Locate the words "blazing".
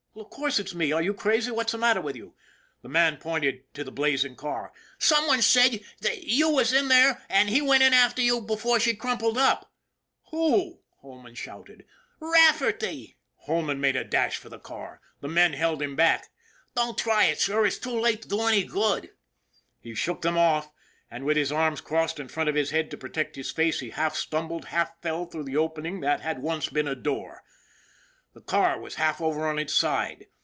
3.93-4.35